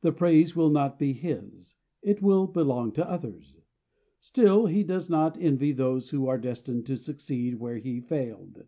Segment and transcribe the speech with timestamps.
[0.00, 3.54] The praise will not be his; it will belong to others.
[4.18, 8.66] Still, he does not envy those who are destined to succeed where he failed.